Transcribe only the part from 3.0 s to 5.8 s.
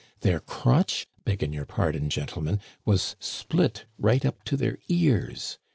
split right up to their ears.